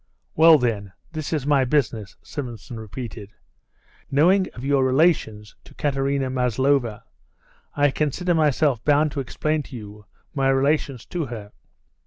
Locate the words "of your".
4.55-4.83